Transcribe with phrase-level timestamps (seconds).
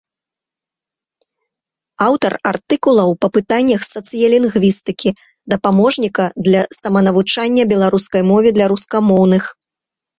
[2.07, 5.09] Аўтар артыкулаў па пытаннях сацыялінгвістыкі,
[5.55, 9.43] дапаможніка для саманавучання беларускай мове для рускамоўных.